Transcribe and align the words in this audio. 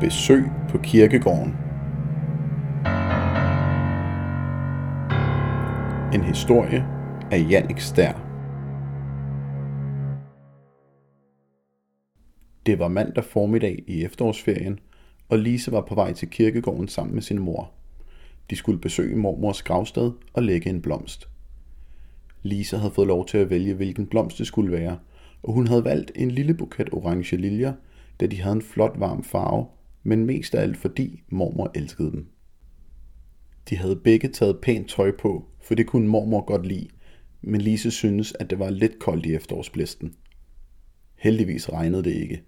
Besøg 0.00 0.44
på 0.68 0.78
kirkegården. 0.78 1.56
En 6.14 6.24
historie 6.24 6.86
af 7.30 7.46
Jannik 7.50 7.80
Stær. 7.80 8.12
Det 12.66 12.78
var 12.78 12.88
mandag 12.88 13.24
formiddag 13.24 13.84
i 13.86 14.04
efterårsferien, 14.04 14.78
og 15.28 15.38
Lise 15.38 15.72
var 15.72 15.80
på 15.80 15.94
vej 15.94 16.12
til 16.12 16.30
kirkegården 16.30 16.88
sammen 16.88 17.14
med 17.14 17.22
sin 17.22 17.38
mor. 17.38 17.70
De 18.50 18.56
skulle 18.56 18.80
besøge 18.80 19.16
mormors 19.16 19.62
gravsted 19.62 20.12
og 20.32 20.42
lægge 20.42 20.70
en 20.70 20.82
blomst. 20.82 21.28
Lise 22.42 22.76
havde 22.76 22.94
fået 22.94 23.08
lov 23.08 23.26
til 23.26 23.38
at 23.38 23.50
vælge, 23.50 23.74
hvilken 23.74 24.06
blomst 24.06 24.38
det 24.38 24.46
skulle 24.46 24.72
være, 24.72 24.98
og 25.42 25.52
hun 25.52 25.66
havde 25.66 25.84
valgt 25.84 26.12
en 26.14 26.30
lille 26.30 26.54
buket 26.54 26.88
orange 26.92 27.36
liljer, 27.36 27.72
da 28.20 28.26
de 28.26 28.40
havde 28.42 28.56
en 28.56 28.62
flot 28.62 29.00
varm 29.00 29.24
farve, 29.24 29.66
men 30.08 30.26
mest 30.26 30.54
af 30.54 30.62
alt 30.62 30.76
fordi 30.76 31.22
mormor 31.28 31.70
elskede 31.74 32.12
dem. 32.12 32.26
De 33.68 33.76
havde 33.76 33.96
begge 33.96 34.28
taget 34.28 34.60
pænt 34.62 34.88
tøj 34.88 35.12
på, 35.18 35.44
for 35.60 35.74
det 35.74 35.86
kunne 35.86 36.08
mormor 36.08 36.44
godt 36.44 36.66
lide, 36.66 36.88
men 37.40 37.60
Lise 37.60 37.90
syntes, 37.90 38.32
at 38.40 38.50
det 38.50 38.58
var 38.58 38.70
lidt 38.70 38.98
koldt 38.98 39.26
i 39.26 39.34
efterårsblæsten. 39.34 40.14
Heldigvis 41.16 41.72
regnede 41.72 42.04
det 42.04 42.14
ikke. 42.14 42.42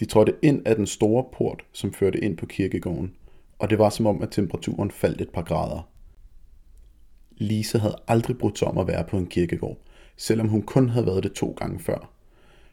De 0.00 0.04
trådte 0.04 0.34
ind 0.42 0.66
af 0.66 0.76
den 0.76 0.86
store 0.86 1.24
port, 1.32 1.64
som 1.72 1.92
førte 1.92 2.24
ind 2.24 2.36
på 2.36 2.46
kirkegården, 2.46 3.14
og 3.58 3.70
det 3.70 3.78
var 3.78 3.90
som 3.90 4.06
om, 4.06 4.22
at 4.22 4.30
temperaturen 4.30 4.90
faldt 4.90 5.20
et 5.20 5.30
par 5.30 5.42
grader. 5.42 5.88
Lise 7.36 7.78
havde 7.78 7.96
aldrig 8.08 8.38
brudt 8.38 8.62
om 8.62 8.78
at 8.78 8.86
være 8.86 9.04
på 9.04 9.18
en 9.18 9.26
kirkegård, 9.26 9.78
selvom 10.16 10.48
hun 10.48 10.62
kun 10.62 10.88
havde 10.88 11.06
været 11.06 11.22
det 11.22 11.32
to 11.32 11.56
gange 11.58 11.78
før. 11.78 12.12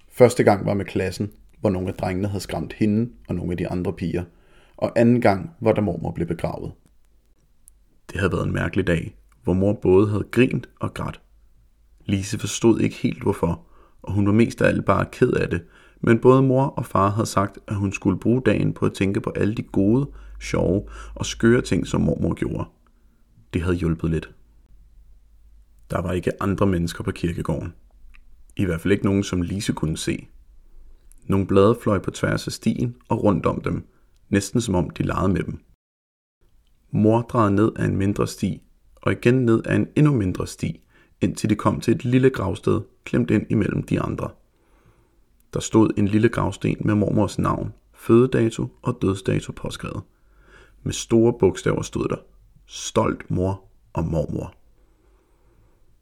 Første 0.07 0.43
gang 0.43 0.65
var 0.65 0.73
med 0.73 0.85
klassen, 0.85 1.31
hvor 1.63 1.69
nogle 1.69 1.87
af 1.87 1.93
drengene 1.93 2.27
havde 2.27 2.43
skræmt 2.43 2.73
hende 2.73 3.11
og 3.27 3.35
nogle 3.35 3.51
af 3.51 3.57
de 3.57 3.67
andre 3.67 3.93
piger, 3.93 4.23
og 4.77 4.91
anden 4.95 5.21
gang 5.21 5.51
var 5.59 5.71
der 5.71 5.81
mormor 5.81 6.11
blev 6.11 6.27
begravet. 6.27 6.71
Det 8.11 8.19
havde 8.19 8.31
været 8.31 8.45
en 8.45 8.53
mærkelig 8.53 8.87
dag, 8.87 9.15
hvor 9.43 9.53
mor 9.53 9.73
både 9.73 10.09
havde 10.09 10.27
grint 10.31 10.69
og 10.79 10.93
grædt. 10.93 11.21
Lise 12.05 12.39
forstod 12.39 12.79
ikke 12.79 12.95
helt 12.95 13.23
hvorfor, 13.23 13.65
og 14.01 14.13
hun 14.13 14.25
var 14.25 14.31
mest 14.33 14.61
af 14.61 14.67
alt 14.67 14.85
bare 14.85 15.05
ked 15.11 15.31
af 15.31 15.49
det, 15.49 15.63
men 16.01 16.19
både 16.19 16.41
mor 16.41 16.65
og 16.65 16.85
far 16.85 17.09
havde 17.09 17.25
sagt, 17.27 17.59
at 17.67 17.75
hun 17.75 17.91
skulle 17.91 18.19
bruge 18.19 18.41
dagen 18.45 18.73
på 18.73 18.85
at 18.85 18.93
tænke 18.93 19.21
på 19.21 19.33
alle 19.35 19.55
de 19.55 19.63
gode, 19.63 20.09
sjove 20.41 20.87
og 21.15 21.25
skøre 21.25 21.61
ting, 21.61 21.87
som 21.87 22.01
mormor 22.01 22.33
gjorde. 22.33 22.69
Det 23.53 23.61
havde 23.61 23.75
hjulpet 23.75 24.09
lidt. 24.09 24.35
Der 25.91 26.01
var 26.01 26.11
ikke 26.11 26.43
andre 26.43 26.65
mennesker 26.65 27.03
på 27.03 27.11
kirkegården. 27.11 27.73
I 28.55 28.65
hvert 28.65 28.81
fald 28.81 28.91
ikke 28.91 29.05
nogen, 29.05 29.23
som 29.23 29.41
Lise 29.41 29.73
kunne 29.73 29.97
se. 29.97 30.27
Nogle 31.27 31.47
blade 31.47 31.77
fløj 31.81 31.99
på 31.99 32.11
tværs 32.11 32.47
af 32.47 32.53
stien 32.53 32.95
og 33.09 33.23
rundt 33.23 33.45
om 33.45 33.61
dem, 33.61 33.87
næsten 34.29 34.61
som 34.61 34.75
om 34.75 34.89
de 34.89 35.03
legede 35.03 35.33
med 35.33 35.43
dem. 35.43 35.59
Mor 36.91 37.21
drejede 37.21 37.55
ned 37.55 37.71
af 37.75 37.85
en 37.85 37.97
mindre 37.97 38.27
sti, 38.27 38.63
og 38.95 39.11
igen 39.11 39.45
ned 39.45 39.63
af 39.65 39.75
en 39.75 39.87
endnu 39.95 40.13
mindre 40.13 40.47
sti, 40.47 40.83
indtil 41.21 41.49
de 41.49 41.55
kom 41.55 41.79
til 41.79 41.95
et 41.95 42.05
lille 42.05 42.29
gravsted, 42.29 42.81
klemt 43.03 43.31
ind 43.31 43.45
imellem 43.49 43.83
de 43.83 44.01
andre. 44.01 44.29
Der 45.53 45.59
stod 45.59 45.89
en 45.97 46.07
lille 46.07 46.29
gravsten 46.29 46.77
med 46.79 46.95
mormors 46.95 47.39
navn, 47.39 47.73
fødedato 47.93 48.67
og 48.81 48.97
dødsdato 49.01 49.51
påskrevet. 49.51 50.01
Med 50.83 50.93
store 50.93 51.33
bogstaver 51.39 51.81
stod 51.81 52.07
der, 52.07 52.17
stolt 52.65 53.31
mor 53.31 53.63
og 53.93 54.03
mormor. 54.03 54.53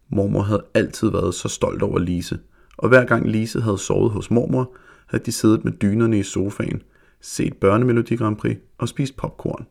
Mormor 0.10 0.42
havde 0.42 0.66
altid 0.74 1.10
været 1.10 1.34
så 1.34 1.48
stolt 1.48 1.82
over 1.82 2.00
Lise, 2.00 2.40
og 2.78 2.90
hver 2.90 3.06
gang 3.06 3.30
Lise 3.30 3.62
havde 3.62 3.78
sovet 3.78 4.12
hos 4.12 4.32
mormor, 4.32 4.72
havde 5.08 5.24
de 5.24 5.32
siddet 5.32 5.66
med 5.66 5.72
dynerne 5.72 6.20
i 6.20 6.24
sofaen, 6.24 6.82
set 7.22 7.58
børnemelodi 7.58 8.16
Grand 8.16 8.38
Prix 8.38 8.58
og 8.78 8.90
spist 8.90 9.18
popcorn. 9.18 9.68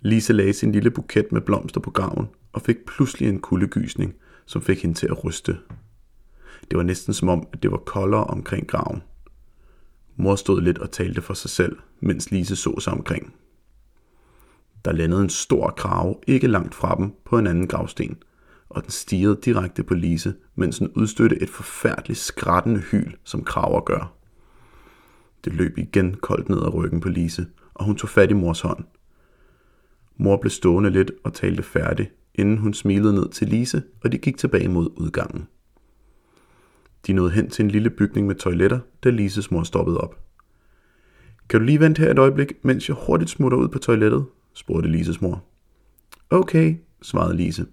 Lise 0.00 0.32
lagde 0.32 0.52
sin 0.52 0.72
lille 0.72 0.90
buket 0.90 1.32
med 1.32 1.40
blomster 1.40 1.80
på 1.80 1.90
graven 1.90 2.28
og 2.52 2.62
fik 2.62 2.76
pludselig 2.86 3.28
en 3.28 3.40
kuldegysning, 3.40 4.14
som 4.46 4.62
fik 4.62 4.82
hende 4.82 4.94
til 4.94 5.06
at 5.06 5.24
ryste. 5.24 5.58
Det 6.70 6.76
var 6.76 6.82
næsten 6.82 7.14
som 7.14 7.28
om, 7.28 7.46
at 7.52 7.62
det 7.62 7.70
var 7.70 7.76
koldere 7.76 8.24
omkring 8.24 8.68
graven. 8.68 9.02
Mor 10.16 10.36
stod 10.36 10.60
lidt 10.60 10.78
og 10.78 10.90
talte 10.90 11.22
for 11.22 11.34
sig 11.34 11.50
selv, 11.50 11.76
mens 12.00 12.30
Lise 12.30 12.56
så 12.56 12.80
sig 12.80 12.92
omkring. 12.92 13.34
Der 14.84 14.92
landede 14.92 15.22
en 15.22 15.30
stor 15.30 15.70
krave 15.70 16.16
ikke 16.26 16.46
langt 16.46 16.74
fra 16.74 16.94
dem 16.94 17.12
på 17.24 17.38
en 17.38 17.46
anden 17.46 17.68
gravsten– 17.68 18.16
og 18.74 18.82
den 18.82 18.90
stirrede 18.90 19.40
direkte 19.44 19.82
på 19.82 19.94
Lise, 19.94 20.34
mens 20.54 20.78
den 20.78 20.88
udstødte 20.88 21.42
et 21.42 21.50
forfærdeligt 21.50 22.18
skrattende 22.18 22.80
hyl, 22.80 23.12
som 23.24 23.44
kraver 23.44 23.80
gør. 23.80 24.14
Det 25.44 25.52
løb 25.52 25.78
igen 25.78 26.14
koldt 26.14 26.48
ned 26.48 26.58
ad 26.58 26.74
ryggen 26.74 27.00
på 27.00 27.08
Lise, 27.08 27.46
og 27.74 27.84
hun 27.84 27.96
tog 27.96 28.10
fat 28.10 28.30
i 28.30 28.34
mors 28.34 28.60
hånd. 28.60 28.84
Mor 30.16 30.36
blev 30.36 30.50
stående 30.50 30.90
lidt 30.90 31.12
og 31.24 31.34
talte 31.34 31.62
færdig, 31.62 32.10
inden 32.34 32.58
hun 32.58 32.74
smilede 32.74 33.14
ned 33.14 33.28
til 33.28 33.48
Lise, 33.48 33.82
og 34.04 34.12
de 34.12 34.18
gik 34.18 34.38
tilbage 34.38 34.68
mod 34.68 34.90
udgangen. 34.96 35.46
De 37.06 37.12
nåede 37.12 37.30
hen 37.30 37.50
til 37.50 37.64
en 37.64 37.70
lille 37.70 37.90
bygning 37.90 38.26
med 38.26 38.34
toiletter, 38.34 38.80
da 39.04 39.10
Lises 39.10 39.50
mor 39.50 39.62
stoppede 39.62 40.00
op. 40.00 40.20
Kan 41.48 41.60
du 41.60 41.66
lige 41.66 41.80
vente 41.80 42.02
her 42.02 42.10
et 42.10 42.18
øjeblik, 42.18 42.52
mens 42.62 42.88
jeg 42.88 42.96
hurtigt 43.06 43.30
smutter 43.30 43.58
ud 43.58 43.68
på 43.68 43.78
toilettet? 43.78 44.26
spurgte 44.54 44.88
Lises 44.88 45.20
mor. 45.20 45.44
Okay, 46.30 46.76
svarede 47.02 47.36
Lise. 47.36 47.66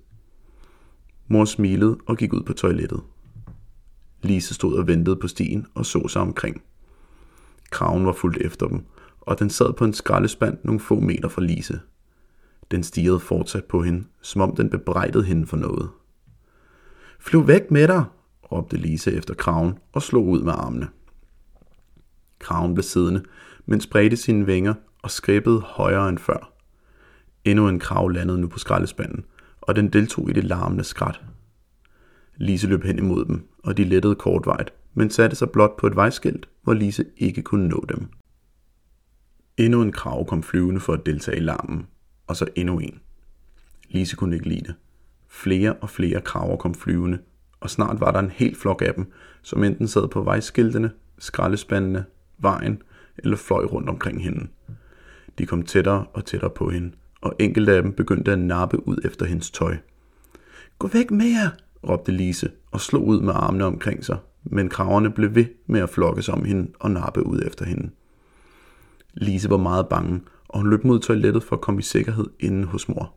Mor 1.32 1.46
smilede 1.46 1.98
og 2.06 2.18
gik 2.18 2.34
ud 2.34 2.44
på 2.44 2.54
toilettet. 2.54 3.02
Lise 4.22 4.54
stod 4.54 4.78
og 4.78 4.88
ventede 4.88 5.16
på 5.16 5.28
stien 5.28 5.66
og 5.76 5.86
så 5.86 6.08
sig 6.08 6.22
omkring. 6.22 6.62
Kraven 7.70 8.06
var 8.06 8.14
fuldt 8.14 8.38
efter 8.38 8.68
dem, 8.68 8.86
og 9.22 9.40
den 9.40 9.50
sad 9.50 9.74
på 9.74 9.86
en 9.86 9.94
skraldespand 9.94 10.58
nogle 10.64 10.80
få 10.80 11.00
meter 11.00 11.30
fra 11.30 11.42
Lise. 11.42 11.80
Den 12.72 12.84
stirrede 12.84 13.20
fortsat 13.20 13.66
på 13.66 13.84
hende, 13.84 14.04
som 14.22 14.42
om 14.42 14.56
den 14.56 14.70
bebrejdede 14.70 15.24
hende 15.24 15.48
for 15.48 15.58
noget. 15.58 15.90
Flyv 17.20 17.48
væk 17.48 17.72
med 17.72 17.88
dig, 17.88 18.04
råbte 18.52 18.78
Lise 18.78 19.14
efter 19.14 19.34
kraven 19.34 19.78
og 19.94 20.02
slog 20.02 20.28
ud 20.28 20.42
med 20.42 20.54
armene. 20.54 20.88
Kraven 22.40 22.74
blev 22.74 22.84
siddende, 22.84 23.24
men 23.66 23.82
spredte 23.82 24.18
sine 24.18 24.46
vinger 24.46 24.74
og 25.02 25.12
skrippede 25.12 25.60
højere 25.60 26.10
end 26.10 26.18
før. 26.18 26.54
Endnu 27.46 27.70
en 27.70 27.80
krav 27.80 28.10
landede 28.10 28.42
nu 28.42 28.48
på 28.48 28.60
skraldespanden, 28.60 29.26
og 29.62 29.76
den 29.76 29.90
deltog 29.90 30.30
i 30.30 30.34
det 30.34 30.44
larmende 30.44 30.84
skrat. 30.84 31.22
Lise 32.36 32.68
løb 32.68 32.84
hen 32.84 32.98
imod 32.98 33.26
dem, 33.26 33.48
og 33.64 33.78
de 33.78 33.84
lettede 33.84 34.16
kortvejt, 34.16 34.74
men 34.94 35.10
satte 35.10 35.36
sig 35.36 35.50
blot 35.50 35.78
på 35.78 35.88
et 35.88 35.96
vejskilt, 35.96 36.50
hvor 36.64 36.74
Lise 36.74 37.06
ikke 37.18 37.42
kunne 37.42 37.68
nå 37.68 37.86
dem. 37.90 38.08
Endnu 39.58 39.82
en 39.82 39.92
krav 39.92 40.26
kom 40.26 40.44
flyvende 40.44 40.80
for 40.80 40.94
at 40.94 41.06
deltage 41.06 41.38
i 41.38 41.40
larmen, 41.40 41.88
og 42.28 42.36
så 42.36 42.48
endnu 42.56 42.80
en. 42.80 43.00
Lise 43.90 44.16
kunne 44.16 44.36
ikke 44.36 44.50
lide 44.50 44.62
det. 44.62 44.76
Flere 45.30 45.74
og 45.74 45.90
flere 45.90 46.22
kraver 46.22 46.58
kom 46.58 46.76
flyvende, 46.76 47.20
og 47.60 47.70
snart 47.70 48.00
var 48.00 48.12
der 48.12 48.20
en 48.20 48.32
hel 48.32 48.56
flok 48.56 48.82
af 48.82 48.94
dem, 48.94 49.12
som 49.42 49.64
enten 49.64 49.88
sad 49.88 50.08
på 50.08 50.24
vejskiltene, 50.24 50.92
skraldespandene, 51.20 52.06
vejen 52.38 52.82
eller 53.18 53.38
fløj 53.38 53.64
rundt 53.64 53.90
omkring 53.90 54.24
hende. 54.24 54.48
De 55.38 55.46
kom 55.46 55.64
tættere 55.64 56.06
og 56.14 56.26
tættere 56.26 56.50
på 56.50 56.70
hende, 56.70 56.92
og 57.22 57.36
enkelte 57.40 57.72
af 57.72 57.84
dem 57.84 57.94
begyndte 57.94 58.32
at 58.32 58.40
nappe 58.40 58.88
ud 58.88 58.98
efter 59.06 59.26
hendes 59.26 59.52
tøj. 59.52 59.78
Gå 60.80 60.88
væk 60.88 61.12
med 61.12 61.26
jer, 61.26 61.50
råbte 61.90 62.12
Lise 62.12 62.52
og 62.72 62.82
slog 62.82 63.08
ud 63.08 63.22
med 63.22 63.34
armene 63.36 63.66
omkring 63.66 64.06
sig, 64.06 64.18
men 64.44 64.70
kraverne 64.70 65.12
blev 65.12 65.36
ved 65.36 65.46
med 65.66 65.82
at 65.82 65.90
flokke 65.90 66.22
sig 66.22 66.34
om 66.34 66.46
hende 66.46 66.72
og 66.80 66.92
nappe 66.92 67.26
ud 67.26 67.42
efter 67.48 67.66
hende. 67.66 67.90
Lise 69.14 69.50
var 69.50 69.58
meget 69.58 69.88
bange, 69.88 70.22
og 70.48 70.60
hun 70.60 70.70
løb 70.70 70.84
mod 70.84 71.00
toilettet 71.00 71.44
for 71.44 71.56
at 71.56 71.62
komme 71.62 71.80
i 71.80 71.84
sikkerhed 71.84 72.26
inden 72.40 72.64
hos 72.64 72.90
mor. 72.90 73.14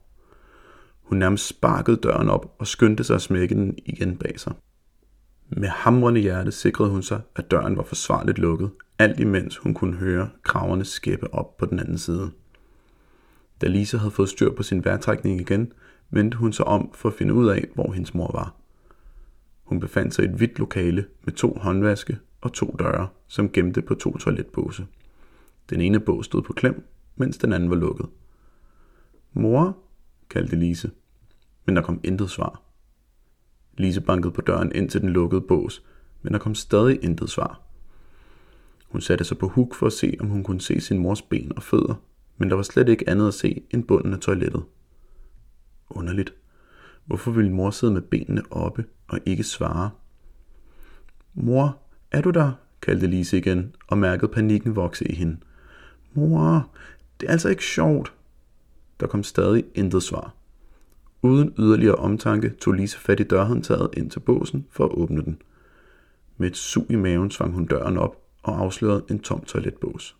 Hun 1.02 1.18
nærmest 1.18 1.48
sparkede 1.48 1.96
døren 1.96 2.28
op 2.28 2.54
og 2.58 2.66
skyndte 2.66 3.04
sig 3.04 3.14
at 3.14 3.22
smække 3.22 3.54
den 3.54 3.74
igen 3.86 4.16
bag 4.16 4.40
sig. 4.40 4.52
Med 5.48 5.68
hamrende 5.68 6.20
hjerte 6.20 6.52
sikrede 6.52 6.90
hun 6.90 7.02
sig, 7.02 7.20
at 7.36 7.50
døren 7.50 7.76
var 7.76 7.82
forsvarligt 7.82 8.38
lukket, 8.38 8.70
alt 8.98 9.20
imens 9.20 9.56
hun 9.56 9.74
kunne 9.74 9.96
høre 9.96 10.28
kraverne 10.42 10.84
skæppe 10.84 11.34
op 11.34 11.56
på 11.56 11.66
den 11.66 11.80
anden 11.80 11.98
side. 11.98 12.30
Da 13.64 13.68
Lisa 13.68 13.96
havde 13.96 14.10
fået 14.10 14.28
styr 14.28 14.50
på 14.50 14.62
sin 14.62 14.84
vejrtrækning 14.84 15.40
igen, 15.40 15.72
vendte 16.10 16.36
hun 16.36 16.52
sig 16.52 16.66
om 16.66 16.90
for 16.94 17.08
at 17.08 17.14
finde 17.14 17.34
ud 17.34 17.48
af, 17.48 17.68
hvor 17.74 17.92
hendes 17.92 18.14
mor 18.14 18.32
var. 18.32 18.54
Hun 19.62 19.80
befandt 19.80 20.14
sig 20.14 20.24
i 20.24 20.28
et 20.28 20.34
hvidt 20.34 20.58
lokale 20.58 21.06
med 21.22 21.32
to 21.32 21.58
håndvaske 21.60 22.18
og 22.40 22.52
to 22.52 22.76
døre, 22.78 23.08
som 23.28 23.50
gemte 23.50 23.82
på 23.82 23.94
to 23.94 24.16
toiletbåse. 24.16 24.86
Den 25.70 25.80
ene 25.80 26.00
bås 26.00 26.26
stod 26.26 26.42
på 26.42 26.52
klem, 26.52 26.88
mens 27.16 27.38
den 27.38 27.52
anden 27.52 27.70
var 27.70 27.76
lukket. 27.76 28.06
Mor, 29.32 29.78
kaldte 30.30 30.56
Lise, 30.56 30.90
men 31.66 31.76
der 31.76 31.82
kom 31.82 32.00
intet 32.04 32.30
svar. 32.30 32.62
Lise 33.78 34.00
bankede 34.00 34.32
på 34.32 34.40
døren 34.40 34.72
ind 34.74 34.90
til 34.90 35.00
den 35.00 35.08
lukkede 35.08 35.40
bås, 35.40 35.84
men 36.22 36.32
der 36.32 36.38
kom 36.38 36.54
stadig 36.54 37.04
intet 37.04 37.30
svar. 37.30 37.60
Hun 38.88 39.00
satte 39.00 39.24
sig 39.24 39.38
på 39.38 39.48
huk 39.48 39.74
for 39.74 39.86
at 39.86 39.92
se, 39.92 40.16
om 40.20 40.26
hun 40.26 40.42
kunne 40.42 40.60
se 40.60 40.80
sin 40.80 40.98
mors 40.98 41.22
ben 41.22 41.52
og 41.56 41.62
fødder, 41.62 41.94
men 42.38 42.48
der 42.48 42.56
var 42.56 42.62
slet 42.62 42.88
ikke 42.88 43.08
andet 43.08 43.28
at 43.28 43.34
se 43.34 43.62
end 43.70 43.84
bunden 43.84 44.12
af 44.12 44.20
toilettet. 44.20 44.64
Underligt. 45.90 46.34
Hvorfor 47.04 47.30
ville 47.30 47.52
mor 47.52 47.70
sidde 47.70 47.92
med 47.92 48.02
benene 48.02 48.42
oppe 48.50 48.84
og 49.08 49.18
ikke 49.26 49.44
svare? 49.44 49.90
Mor, 51.34 51.78
er 52.10 52.20
du 52.20 52.30
der? 52.30 52.52
kaldte 52.82 53.06
Lise 53.06 53.38
igen 53.38 53.74
og 53.88 53.98
mærkede 53.98 54.32
panikken 54.32 54.76
vokse 54.76 55.08
i 55.08 55.14
hende, 55.14 55.36
Mor, 56.14 56.70
det 57.20 57.26
er 57.26 57.32
altså 57.32 57.48
ikke 57.48 57.64
sjovt. 57.64 58.12
Der 59.00 59.06
kom 59.06 59.22
stadig 59.22 59.64
intet 59.74 60.02
svar. 60.02 60.34
Uden 61.22 61.54
yderligere 61.58 61.94
omtanke 61.94 62.50
tog 62.50 62.74
Lise 62.74 62.98
fat 62.98 63.20
i 63.20 63.22
dørhåndtaget 63.22 63.90
ind 63.96 64.10
til 64.10 64.20
båsen 64.20 64.66
for 64.70 64.84
at 64.84 64.92
åbne 64.92 65.22
den. 65.22 65.42
Med 66.36 66.50
et 66.50 66.56
sug 66.56 66.86
i 66.90 66.96
maven 66.96 67.30
svang 67.30 67.54
hun 67.54 67.66
døren 67.66 67.96
op 67.96 68.16
og 68.42 68.60
afslørede 68.60 69.04
en 69.10 69.18
tom 69.18 69.44
toiletbås. 69.44 70.16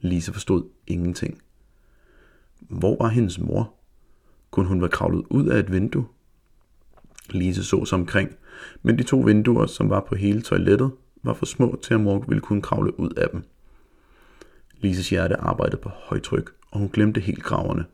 Lise 0.00 0.32
forstod 0.32 0.68
ingenting. 0.86 1.42
Hvor 2.60 2.96
var 3.02 3.08
hendes 3.08 3.38
mor? 3.38 3.74
Kunne 4.50 4.66
hun 4.66 4.80
være 4.80 4.90
kravlet 4.90 5.24
ud 5.30 5.46
af 5.46 5.58
et 5.58 5.72
vindue? 5.72 6.06
Lise 7.30 7.64
så 7.64 7.84
sig 7.84 7.98
omkring, 7.98 8.36
men 8.82 8.98
de 8.98 9.02
to 9.02 9.18
vinduer, 9.18 9.66
som 9.66 9.90
var 9.90 10.00
på 10.00 10.14
hele 10.14 10.42
toilettet, 10.42 10.90
var 11.22 11.32
for 11.32 11.46
små 11.46 11.78
til 11.82 11.94
at 11.94 12.00
mor 12.00 12.24
ville 12.28 12.40
kunne 12.40 12.62
kravle 12.62 13.00
ud 13.00 13.10
af 13.10 13.30
dem. 13.32 13.42
Lises 14.80 15.10
hjerte 15.10 15.36
arbejdede 15.36 15.76
på 15.82 15.88
højtryk, 15.88 16.50
og 16.70 16.78
hun 16.78 16.88
glemte 16.88 17.20
helt 17.20 17.42
graverne. 17.42 17.84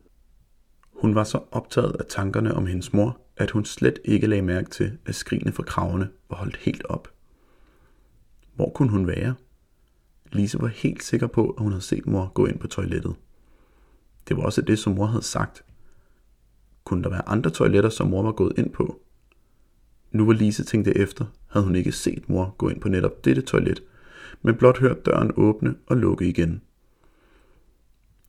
Hun 0.92 1.14
var 1.14 1.24
så 1.24 1.40
optaget 1.50 1.96
af 2.00 2.04
tankerne 2.08 2.54
om 2.54 2.66
hendes 2.66 2.92
mor, 2.92 3.20
at 3.36 3.50
hun 3.50 3.64
slet 3.64 3.98
ikke 4.04 4.26
lagde 4.26 4.42
mærke 4.42 4.70
til, 4.70 4.98
at 5.06 5.14
skrigene 5.14 5.52
fra 5.52 5.62
kravene 5.62 6.08
var 6.30 6.36
holdt 6.36 6.56
helt 6.56 6.84
op. 6.84 7.08
Hvor 8.54 8.70
kunne 8.70 8.90
hun 8.90 9.06
være? 9.06 9.34
Lise 10.34 10.60
var 10.60 10.66
helt 10.66 11.02
sikker 11.02 11.26
på, 11.26 11.50
at 11.50 11.62
hun 11.62 11.72
havde 11.72 11.84
set 11.84 12.06
mor 12.06 12.32
gå 12.34 12.46
ind 12.46 12.58
på 12.58 12.66
toilettet. 12.66 13.14
Det 14.28 14.36
var 14.36 14.42
også 14.42 14.62
det, 14.62 14.78
som 14.78 14.94
mor 14.94 15.06
havde 15.06 15.24
sagt. 15.24 15.64
Kunne 16.84 17.02
der 17.02 17.10
være 17.10 17.28
andre 17.28 17.50
toiletter, 17.50 17.90
som 17.90 18.06
mor 18.06 18.22
var 18.22 18.32
gået 18.32 18.58
ind 18.58 18.70
på? 18.70 19.00
Nu 20.10 20.26
var 20.26 20.32
Lise 20.32 20.64
tænkte 20.64 20.96
efter, 20.96 21.24
havde 21.46 21.66
hun 21.66 21.76
ikke 21.76 21.92
set 21.92 22.28
mor 22.28 22.54
gå 22.58 22.68
ind 22.68 22.80
på 22.80 22.88
netop 22.88 23.24
dette 23.24 23.42
toilet, 23.42 23.82
men 24.42 24.54
blot 24.54 24.78
hørt 24.78 25.06
døren 25.06 25.32
åbne 25.36 25.74
og 25.86 25.96
lukke 25.96 26.28
igen. 26.28 26.62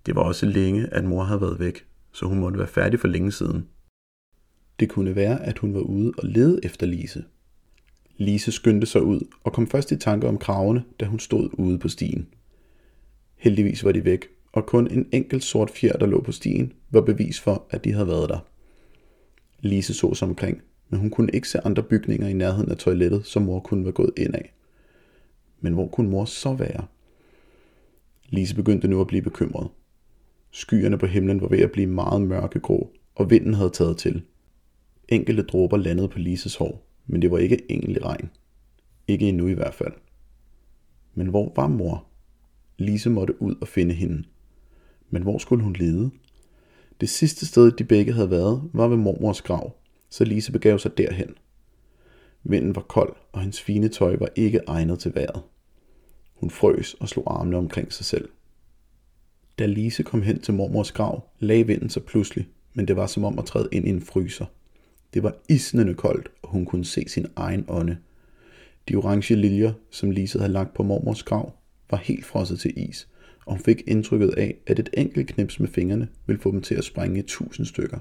Det 0.06 0.16
var 0.16 0.22
også 0.22 0.46
længe, 0.46 0.88
at 0.88 1.04
mor 1.04 1.24
havde 1.24 1.42
været 1.42 1.60
væk, 1.60 1.88
så 2.12 2.25
hun 2.25 2.40
måtte 2.40 2.60
være 2.60 2.68
færdig 2.68 3.00
for 3.00 3.08
længe 3.08 3.31
siden. 3.31 3.68
Det 4.80 4.90
kunne 4.90 5.16
være, 5.16 5.46
at 5.46 5.60
hun 5.60 5.74
var 5.74 5.80
ude 5.80 6.13
og 6.18 6.28
lede 6.28 6.60
efter 6.66 6.86
Lise. 6.86 7.24
Lise 8.18 8.52
skyndte 8.52 8.88
sig 8.88 9.02
ud 9.02 9.20
og 9.44 9.54
kom 9.54 9.68
først 9.68 9.92
i 9.92 9.98
tanke 9.98 10.28
om 10.28 10.38
kravene, 10.38 10.84
da 11.00 11.06
hun 11.06 11.20
stod 11.20 11.50
ude 11.54 11.78
på 11.78 11.90
stien. 11.90 12.28
Heldigvis 13.36 13.84
var 13.84 13.92
de 13.92 14.06
væk, 14.06 14.26
og 14.52 14.66
kun 14.66 14.88
en 14.92 15.08
enkelt 15.12 15.44
sort 15.44 15.70
fjer, 15.70 15.94
der 15.94 16.06
lå 16.06 16.22
på 16.22 16.32
stien, 16.32 16.74
var 16.90 17.02
bevis 17.02 17.40
for, 17.40 17.66
at 17.70 17.84
de 17.84 17.94
havde 17.94 18.08
været 18.08 18.30
der. 18.30 18.40
Lise 19.60 19.94
så 19.94 20.14
sig 20.14 20.28
omkring, 20.28 20.62
men 20.90 21.00
hun 21.00 21.10
kunne 21.10 21.32
ikke 21.34 21.50
se 21.50 21.60
andre 21.66 21.84
bygninger 21.84 22.28
i 22.28 22.34
nærheden 22.34 22.72
af 22.72 22.78
toilettet, 22.78 23.26
som 23.26 23.42
mor 23.42 23.60
kunne 23.60 23.84
være 23.84 23.94
gået 23.94 24.12
ind 24.18 24.36
af. 24.36 24.54
Men 25.62 25.74
hvor 25.74 25.88
kunne 25.88 26.10
mor 26.10 26.26
så 26.26 26.54
være? 26.54 26.86
Lise 28.30 28.56
begyndte 28.56 28.88
nu 28.88 29.02
at 29.02 29.08
blive 29.08 29.22
bekymret. 29.22 29.68
Skyerne 30.52 30.98
på 30.98 31.06
himlen 31.06 31.42
var 31.42 31.48
ved 31.48 31.60
at 31.60 31.72
blive 31.72 31.88
meget 31.88 32.22
mørkegrå, 32.22 32.92
og 33.16 33.30
vinden 33.30 33.54
havde 33.54 33.70
taget 33.70 33.98
til. 33.98 34.22
Enkelte 35.10 35.44
dråber 35.44 35.78
landede 35.78 36.10
på 36.10 36.20
Lises 36.20 36.56
hår, 36.56 36.85
men 37.07 37.22
det 37.22 37.31
var 37.31 37.38
ikke 37.38 37.66
egentlig 37.69 38.06
regn. 38.06 38.30
Ikke 39.07 39.30
endnu 39.30 39.48
i 39.48 39.54
hvert 39.54 39.74
fald. 39.74 39.94
Men 41.13 41.28
hvor 41.28 41.54
var 41.56 41.68
mor? 41.68 42.06
Lise 42.78 43.10
måtte 43.10 43.42
ud 43.42 43.56
og 43.62 43.68
finde 43.68 43.94
hende. 43.94 44.24
Men 45.10 45.22
hvor 45.22 45.38
skulle 45.38 45.63
hun 45.63 45.74
lede? 45.74 46.12
Det 47.02 47.10
sidste 47.10 47.46
sted, 47.46 47.72
de 47.72 47.84
begge 47.84 48.13
havde 48.13 48.30
været, 48.30 48.69
var 48.74 48.88
ved 48.88 48.98
mormors 48.98 49.42
grav, 49.42 49.75
så 50.10 50.24
Lise 50.24 50.52
begav 50.52 50.80
sig 50.80 50.98
derhen. 50.98 51.36
Vinden 52.44 52.75
var 52.75 52.81
kold, 52.81 53.16
og 53.31 53.42
hendes 53.42 53.62
fine 53.62 53.88
tøj 53.88 54.16
var 54.16 54.30
ikke 54.36 54.62
egnet 54.68 55.00
til 55.00 55.16
vejret. 55.16 55.42
Hun 56.34 56.50
frøs 56.50 56.94
og 56.94 57.10
slog 57.10 57.40
armene 57.40 57.58
omkring 57.58 57.94
sig 57.94 58.06
selv. 58.06 58.30
Da 59.60 59.66
Lise 59.66 60.04
kom 60.04 60.22
hen 60.22 60.42
til 60.42 60.54
mormors 60.54 60.92
grav, 60.92 61.30
lagde 61.40 61.68
vinden 61.68 61.90
sig 61.90 62.04
pludselig, 62.04 62.48
men 62.74 62.88
det 62.88 62.96
var 62.96 63.08
som 63.08 63.24
om 63.24 63.40
at 63.40 63.46
træde 63.46 63.69
ind 63.72 63.88
i 63.88 63.90
en 63.90 64.01
fryser. 64.01 64.46
Det 65.16 65.24
var 65.24 65.36
isnende 65.50 65.94
koldt, 65.94 66.32
og 66.42 66.50
hun 66.50 66.66
kunne 66.66 66.86
se 66.86 67.06
sin 67.08 67.26
egen 67.36 67.66
ånde. 67.68 67.98
De 68.90 68.96
orange 68.96 69.36
liljer, 69.36 69.74
som 69.90 70.12
Lise 70.12 70.40
havde 70.40 70.54
lagt 70.54 70.74
på 70.74 70.84
mormors 70.84 71.24
grav, 71.24 71.54
var 71.92 71.98
helt 71.98 72.26
frosset 72.26 72.60
til 72.60 72.90
is, 72.90 73.08
og 73.46 73.54
hun 73.54 73.60
fik 73.60 73.84
indtrykket 73.88 74.30
af, 74.30 74.58
at 74.68 74.80
et 74.80 74.90
enkelt 74.94 75.28
knips 75.28 75.60
med 75.60 75.68
fingrene 75.68 76.08
ville 76.26 76.42
få 76.42 76.52
dem 76.52 76.62
til 76.62 76.76
at 76.76 76.84
sprænge 76.84 77.20
i 77.20 77.22
tusind 77.22 77.66
stykker. 77.66 78.00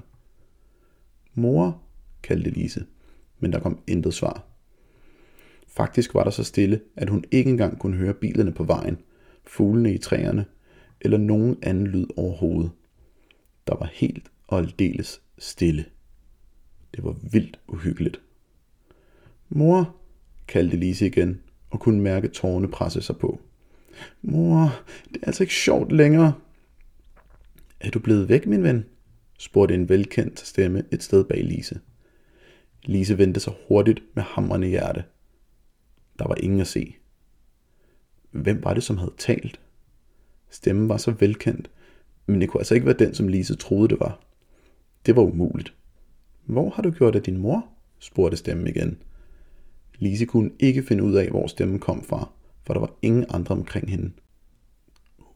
Mor, 1.33 1.81
kaldte 2.23 2.49
Lise, 2.49 2.85
men 3.39 3.53
der 3.53 3.59
kom 3.59 3.79
intet 3.87 4.13
svar. 4.13 4.43
Faktisk 5.67 6.13
var 6.13 6.23
der 6.23 6.31
så 6.31 6.43
stille, 6.43 6.81
at 6.95 7.09
hun 7.09 7.23
ikke 7.31 7.49
engang 7.49 7.79
kunne 7.79 7.97
høre 7.97 8.13
bilerne 8.13 8.51
på 8.51 8.63
vejen, 8.63 8.97
fuglene 9.43 9.93
i 9.93 9.97
træerne 9.97 10.45
eller 11.01 11.17
nogen 11.17 11.57
anden 11.61 11.87
lyd 11.87 12.05
overhovedet. 12.17 12.71
Der 13.67 13.75
var 13.75 13.89
helt 13.93 14.31
og 14.47 14.59
aldeles 14.59 15.21
stille. 15.37 15.85
Det 16.95 17.03
var 17.03 17.15
vildt 17.31 17.59
uhyggeligt. 17.67 18.21
Mor, 19.49 19.95
kaldte 20.47 20.77
Lise 20.77 21.07
igen 21.07 21.41
og 21.69 21.79
kunne 21.79 22.01
mærke 22.01 22.27
tårerne 22.27 22.67
presse 22.67 23.01
sig 23.01 23.17
på. 23.17 23.41
Mor, 24.21 24.83
det 25.13 25.21
er 25.21 25.27
altså 25.27 25.43
ikke 25.43 25.53
sjovt 25.53 25.91
længere. 25.91 26.33
Er 27.79 27.89
du 27.89 27.99
blevet 27.99 28.29
væk, 28.29 28.45
min 28.45 28.63
ven? 28.63 28.85
spurgte 29.39 29.75
en 29.75 29.89
velkendt 29.89 30.39
stemme 30.39 30.83
et 30.91 31.03
sted 31.03 31.23
bag 31.23 31.43
Lise. 31.43 31.79
Lise 32.85 33.17
vendte 33.17 33.39
sig 33.39 33.53
hurtigt 33.67 34.03
med 34.13 34.23
hamrende 34.23 34.67
hjerte. 34.67 35.03
Der 36.19 36.27
var 36.27 36.35
ingen 36.35 36.59
at 36.59 36.67
se. 36.67 36.95
Hvem 38.31 38.63
var 38.63 38.73
det, 38.73 38.83
som 38.83 38.97
havde 38.97 39.13
talt? 39.17 39.59
Stemmen 40.49 40.89
var 40.89 40.97
så 40.97 41.11
velkendt, 41.11 41.69
men 42.25 42.41
det 42.41 42.49
kunne 42.49 42.61
altså 42.61 42.75
ikke 42.75 42.87
være 42.87 42.97
den, 42.99 43.13
som 43.13 43.27
Lise 43.27 43.55
troede 43.55 43.89
det 43.89 43.99
var. 43.99 44.19
Det 45.05 45.15
var 45.15 45.21
umuligt. 45.21 45.73
Hvor 46.45 46.69
har 46.69 46.81
du 46.81 46.91
gjort 46.91 47.15
af 47.15 47.23
din 47.23 47.37
mor? 47.37 47.65
spurgte 47.99 48.37
stemmen 48.37 48.67
igen. 48.67 48.97
Lise 49.99 50.25
kunne 50.25 50.51
ikke 50.59 50.83
finde 50.83 51.03
ud 51.03 51.13
af, 51.13 51.29
hvor 51.29 51.47
stemmen 51.47 51.79
kom 51.79 52.03
fra, 52.03 52.29
for 52.63 52.73
der 52.73 52.79
var 52.79 52.93
ingen 53.01 53.25
andre 53.29 53.55
omkring 53.55 53.89
hende. 53.89 54.11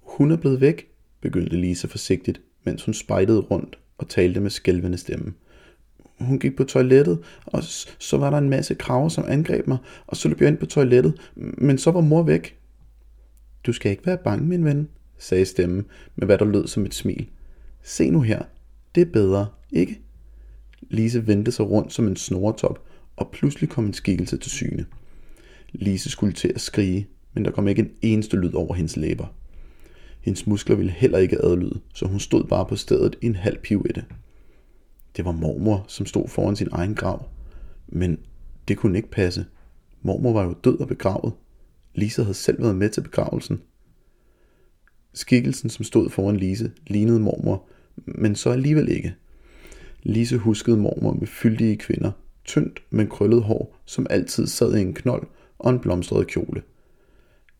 Hun 0.01 0.31
er 0.31 0.37
blevet 0.37 0.61
væk, 0.61 0.87
begyndte 1.21 1.55
Lise 1.55 1.87
forsigtigt, 1.87 2.41
mens 2.63 2.85
hun 2.85 2.93
spejtede 2.93 3.39
rundt 3.39 3.79
og 3.97 4.09
talte 4.09 4.39
med 4.39 4.49
skælvende 4.49 4.97
stemme. 4.97 5.33
Hun 6.19 6.39
gik 6.39 6.55
på 6.55 6.63
toilettet, 6.63 7.19
og 7.45 7.63
så 7.99 8.17
var 8.17 8.29
der 8.29 8.37
en 8.37 8.49
masse 8.49 8.75
kraver, 8.75 9.09
som 9.09 9.25
angreb 9.27 9.67
mig, 9.67 9.77
og 10.07 10.17
så 10.17 10.29
løb 10.29 10.41
jeg 10.41 10.49
ind 10.49 10.57
på 10.57 10.65
toilettet, 10.65 11.31
men 11.35 11.77
så 11.77 11.91
var 11.91 12.01
mor 12.01 12.23
væk. 12.23 12.57
Du 13.65 13.73
skal 13.73 13.91
ikke 13.91 14.05
være 14.05 14.17
bange, 14.17 14.45
min 14.45 14.65
ven, 14.65 14.89
sagde 15.17 15.45
stemmen 15.45 15.85
med 16.15 16.27
hvad 16.27 16.37
der 16.37 16.45
lød 16.45 16.67
som 16.67 16.85
et 16.85 16.93
smil. 16.93 17.29
Se 17.83 18.09
nu 18.09 18.21
her, 18.21 18.41
det 18.95 19.01
er 19.01 19.11
bedre, 19.11 19.47
ikke? 19.71 20.01
Lise 20.89 21.27
vendte 21.27 21.51
sig 21.51 21.65
rundt 21.65 21.93
som 21.93 22.07
en 22.07 22.15
snoretop, 22.15 22.83
og 23.15 23.29
pludselig 23.31 23.69
kom 23.69 23.85
en 23.85 23.93
skikkelse 23.93 24.37
til 24.37 24.51
syne. 24.51 24.85
Lise 25.71 26.09
skulle 26.09 26.33
til 26.33 26.51
at 26.55 26.61
skrige, 26.61 27.07
men 27.33 27.45
der 27.45 27.51
kom 27.51 27.67
ikke 27.67 27.81
en 27.81 27.91
eneste 28.01 28.37
lyd 28.37 28.53
over 28.53 28.73
hendes 28.73 28.97
læber. 28.97 29.33
Hendes 30.21 30.47
muskler 30.47 30.75
ville 30.75 30.91
heller 30.91 31.17
ikke 31.17 31.45
adlyde, 31.45 31.79
så 31.93 32.05
hun 32.05 32.19
stod 32.19 32.43
bare 32.43 32.65
på 32.65 32.75
stedet 32.75 33.15
i 33.21 33.25
en 33.25 33.35
halv 33.35 33.57
pivette. 33.63 34.05
Det 35.17 35.25
var 35.25 35.31
mormor, 35.31 35.85
som 35.87 36.05
stod 36.05 36.27
foran 36.27 36.55
sin 36.55 36.67
egen 36.71 36.95
grav. 36.95 37.29
Men 37.87 38.19
det 38.67 38.77
kunne 38.77 38.97
ikke 38.97 39.11
passe. 39.11 39.45
Mormor 40.01 40.33
var 40.33 40.43
jo 40.43 40.55
død 40.63 40.79
og 40.79 40.87
begravet. 40.87 41.33
Lise 41.95 42.23
havde 42.23 42.33
selv 42.33 42.61
været 42.61 42.75
med 42.75 42.89
til 42.89 43.01
begravelsen. 43.01 43.61
Skikkelsen, 45.13 45.69
som 45.69 45.83
stod 45.83 46.09
foran 46.09 46.37
Lise, 46.37 46.71
lignede 46.87 47.19
mormor, 47.19 47.67
men 48.05 48.35
så 48.35 48.49
alligevel 48.49 48.89
ikke. 48.89 49.15
Lise 50.03 50.37
huskede 50.37 50.77
mormor 50.77 51.13
med 51.13 51.27
fyldige 51.27 51.77
kvinder, 51.77 52.11
tyndt, 52.45 52.83
men 52.89 53.07
krøllet 53.07 53.43
hår, 53.43 53.79
som 53.85 54.07
altid 54.09 54.47
sad 54.47 54.75
i 54.75 54.81
en 54.81 54.93
knold 54.93 55.27
og 55.59 55.69
en 55.69 55.79
blomstret 55.79 56.27
kjole. 56.27 56.61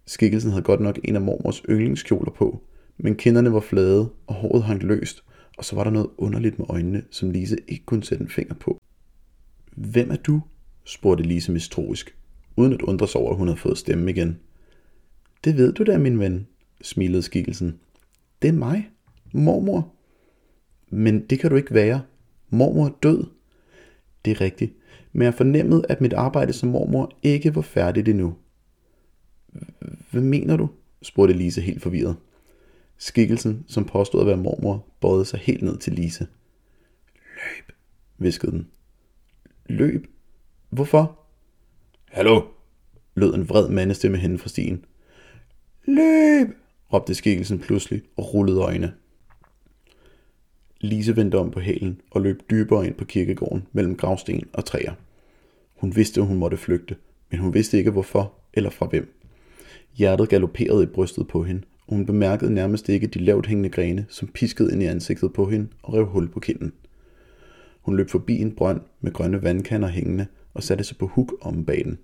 Skikkelsen 0.05 0.51
havde 0.51 0.63
godt 0.63 0.79
nok 0.79 0.99
en 1.03 1.15
af 1.15 1.21
mormors 1.21 1.61
yndlingskjoler 1.69 2.31
på, 2.31 2.63
men 2.97 3.15
kinderne 3.15 3.53
var 3.53 3.59
flade, 3.59 4.09
og 4.27 4.35
håret 4.35 4.63
hang 4.63 4.83
løst, 4.83 5.23
og 5.57 5.65
så 5.65 5.75
var 5.75 5.83
der 5.83 5.91
noget 5.91 6.09
underligt 6.17 6.59
med 6.59 6.65
øjnene, 6.69 7.03
som 7.11 7.31
Lise 7.31 7.57
ikke 7.67 7.85
kunne 7.85 8.03
sætte 8.03 8.23
en 8.23 8.29
finger 8.29 8.55
på. 8.55 8.81
Hvem 9.75 10.11
er 10.11 10.15
du? 10.15 10.41
spurgte 10.85 11.23
Lise 11.23 11.51
mistroisk, 11.51 12.15
uden 12.55 12.73
at 12.73 12.81
undre 12.81 13.07
sig 13.07 13.21
over, 13.21 13.31
at 13.31 13.37
hun 13.37 13.47
havde 13.47 13.59
fået 13.59 13.77
stemme 13.77 14.11
igen. 14.11 14.39
Det 15.43 15.57
ved 15.57 15.73
du 15.73 15.83
da, 15.83 15.97
min 15.97 16.19
ven, 16.19 16.47
smilede 16.81 17.21
skikkelsen. 17.21 17.79
Det 18.41 18.47
er 18.47 18.53
mig, 18.53 18.89
mormor. 19.33 19.93
Men 20.89 21.25
det 21.25 21.39
kan 21.39 21.49
du 21.49 21.55
ikke 21.55 21.73
være. 21.73 22.01
Mormor 22.49 22.97
død. 23.03 23.23
Det 24.25 24.31
er 24.31 24.41
rigtigt, 24.41 24.73
men 25.13 25.25
jeg 25.25 25.33
fornemmede, 25.33 25.85
at 25.89 26.01
mit 26.01 26.13
arbejde 26.13 26.53
som 26.53 26.69
mormor 26.69 27.11
ikke 27.23 27.55
var 27.55 27.61
færdigt 27.61 28.07
endnu. 28.07 28.35
Hvad 30.11 30.21
mener 30.21 30.57
du? 30.57 30.69
spurgte 31.01 31.33
Lise 31.33 31.61
helt 31.61 31.81
forvirret. 31.81 32.15
Skikkelsen, 32.97 33.65
som 33.67 33.85
påstod 33.85 34.21
at 34.21 34.27
være 34.27 34.37
mormor, 34.37 34.85
bøjede 35.01 35.25
sig 35.25 35.39
helt 35.39 35.63
ned 35.63 35.77
til 35.77 35.93
Lise. 35.93 36.27
Løb, 37.15 37.75
viskede 38.17 38.51
den. 38.51 38.67
Løb? 39.65 40.07
Hvorfor? 40.69 41.19
Hallo, 42.09 42.41
lød 43.15 43.33
en 43.33 43.49
vred 43.49 43.69
mandestemme 43.69 44.17
hende 44.17 44.37
fra 44.37 44.49
stien. 44.49 44.85
Løb, 45.85 46.47
råbte 46.93 47.15
skikkelsen 47.15 47.59
pludselig 47.59 48.01
og 48.17 48.33
rullede 48.33 48.61
øjne. 48.61 48.93
Lise 50.81 51.15
vendte 51.15 51.35
om 51.35 51.51
på 51.51 51.59
hælen 51.59 52.01
og 52.11 52.21
løb 52.21 52.41
dybere 52.49 52.87
ind 52.87 52.95
på 52.95 53.05
kirkegården 53.05 53.67
mellem 53.71 53.95
gravsten 53.95 54.43
og 54.53 54.65
træer. 54.65 54.93
Hun 55.75 55.95
vidste, 55.95 56.21
at 56.21 56.27
hun 56.27 56.37
måtte 56.37 56.57
flygte, 56.57 56.95
men 57.31 57.39
hun 57.39 57.53
vidste 57.53 57.77
ikke 57.77 57.91
hvorfor 57.91 58.33
eller 58.53 58.69
fra 58.69 58.85
hvem. 58.85 59.15
Hjertet 59.95 60.29
galopperede 60.29 60.83
i 60.83 60.87
brystet 60.87 61.27
på 61.27 61.43
hende, 61.43 61.61
og 61.87 61.95
hun 61.95 62.05
bemærkede 62.05 62.53
nærmest 62.53 62.89
ikke 62.89 63.07
de 63.07 63.19
lavt 63.19 63.47
hængende 63.47 63.69
grene, 63.69 64.05
som 64.09 64.27
piskede 64.27 64.73
ind 64.73 64.83
i 64.83 64.85
ansigtet 64.85 65.33
på 65.33 65.45
hende 65.45 65.67
og 65.83 65.93
rev 65.93 66.05
hul 66.05 66.29
på 66.29 66.39
kinden. 66.39 66.73
Hun 67.81 67.97
løb 67.97 68.09
forbi 68.09 68.37
en 68.37 68.51
brønd 68.51 68.81
med 69.01 69.13
grønne 69.13 69.43
vandkander 69.43 69.87
hængende 69.87 70.25
og 70.53 70.63
satte 70.63 70.83
sig 70.83 70.97
på 70.97 71.07
huk 71.07 71.33
om 71.41 71.65
bag 71.65 71.81
den. 71.85 71.97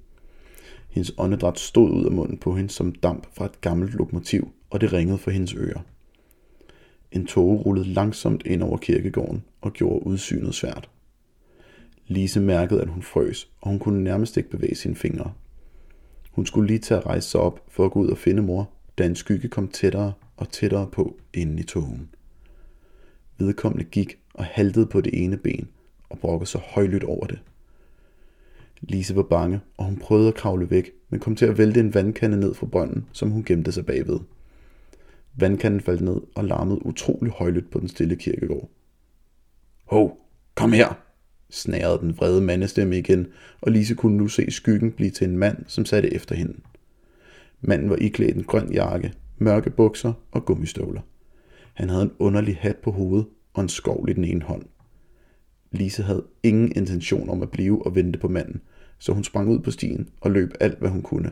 Hendes 0.90 1.14
åndedræt 1.18 1.60
stod 1.60 1.92
ud 1.92 2.06
af 2.06 2.12
munden 2.12 2.38
på 2.38 2.56
hende 2.56 2.70
som 2.70 2.92
damp 2.92 3.28
fra 3.34 3.46
et 3.46 3.62
gammelt 3.62 3.94
lokomotiv, 3.94 4.52
og 4.70 4.82
det 4.82 4.94
ringede 4.94 5.18
for 5.18 5.32
hendes 5.32 5.54
ører. 5.54 5.82
En 7.16 7.26
tåge 7.26 7.58
rullede 7.58 7.88
langsomt 7.88 8.46
ind 8.46 8.64
over 8.64 8.78
kirkegården 8.78 9.44
og 9.62 9.74
gjorde 9.74 10.08
udsynet 10.08 10.56
svært. 10.56 10.90
Lise 12.08 12.42
mærkede, 12.42 12.82
at 12.82 12.88
hun 12.88 13.02
frøs, 13.02 13.50
og 13.62 13.70
hun 13.70 13.80
kunne 13.80 14.04
nærmest 14.04 14.38
ikke 14.38 14.50
bevæge 14.50 14.76
sine 14.76 14.96
fingre. 14.96 15.34
Hun 16.32 16.46
skulle 16.46 16.68
lige 16.68 16.80
til 16.80 16.94
at 16.94 17.06
rejse 17.06 17.30
sig 17.30 17.40
op 17.42 17.64
for 17.68 17.86
at 17.86 17.92
gå 17.92 18.00
ud 18.00 18.08
og 18.08 18.18
finde 18.18 18.42
mor, 18.42 18.70
da 18.98 19.06
en 19.06 19.16
skygge 19.16 19.48
kom 19.48 19.68
tættere 19.68 20.14
og 20.38 20.50
tættere 20.50 20.88
på 20.92 21.18
inden 21.34 21.60
i 21.60 21.64
togen. 21.64 22.10
Vedkommende 23.38 23.84
gik 23.84 24.18
og 24.34 24.46
haltede 24.46 24.86
på 24.86 25.02
det 25.02 25.24
ene 25.24 25.38
ben 25.38 25.68
og 26.10 26.20
brokkede 26.20 26.50
sig 26.50 26.62
højlydt 26.62 27.04
over 27.04 27.28
det. 27.28 27.40
Lise 28.82 29.16
var 29.16 29.24
bange, 29.24 29.60
og 29.78 29.86
hun 29.86 29.98
prøvede 29.98 30.28
at 30.28 30.36
kravle 30.36 30.70
væk, 30.70 30.92
men 31.10 31.20
kom 31.20 31.36
til 31.36 31.46
at 31.46 31.58
vælte 31.58 31.80
en 31.80 31.94
vandkande 31.94 32.38
ned 32.38 32.54
fra 32.54 32.66
brønden, 32.66 33.06
som 33.12 33.30
hun 33.30 33.44
gemte 33.44 33.72
sig 33.72 33.86
bagved. 33.86 34.20
Vandkanden 35.38 35.82
faldt 35.82 36.02
ned 36.02 36.22
og 36.36 36.46
larmede 36.46 36.86
utrolig 36.86 37.32
højlydt 37.32 37.72
på 37.72 37.80
den 37.80 37.88
stille 37.88 38.16
kirkegård. 38.16 38.70
Hov, 39.86 40.18
kom 40.56 40.74
her, 40.74 40.94
snærede 41.50 42.00
den 42.00 42.18
vrede 42.18 42.42
mandestemme 42.42 42.98
igen, 42.98 43.28
og 43.62 43.72
Lise 43.72 43.96
kunne 43.96 44.18
nu 44.18 44.28
se 44.28 44.52
skyggen 44.52 44.92
blive 44.92 45.12
til 45.12 45.30
en 45.30 45.38
mand, 45.38 45.58
som 45.68 45.86
satte 45.86 46.14
efter 46.14 46.36
hende. 46.36 46.56
Manden 47.62 47.90
var 47.90 47.96
iklædt 47.96 48.38
en 48.38 48.44
grøn 48.44 48.74
jakke, 48.74 49.14
mørke 49.38 49.70
bukser 49.70 50.14
og 50.32 50.46
gummistøvler. 50.46 51.02
Han 51.74 51.90
havde 51.90 52.04
en 52.04 52.12
underlig 52.20 52.58
hat 52.60 52.78
på 52.78 52.92
hovedet 52.92 53.28
og 53.54 53.62
en 53.62 53.70
skovl 53.70 54.10
i 54.10 54.14
den 54.14 54.24
ene 54.24 54.42
hånd. 54.42 54.64
Lise 55.72 56.04
havde 56.04 56.24
ingen 56.44 56.72
intention 56.76 57.30
om 57.30 57.42
at 57.42 57.52
blive 57.52 57.86
og 57.86 57.96
vente 57.96 58.20
på 58.20 58.28
manden, 58.28 58.62
så 59.00 59.14
hun 59.14 59.24
sprang 59.24 59.50
ud 59.50 59.60
på 59.60 59.72
stien 59.72 60.10
og 60.22 60.32
løb 60.32 60.52
alt, 60.60 60.80
hvad 60.80 60.90
hun 60.90 61.02
kunne. 61.02 61.32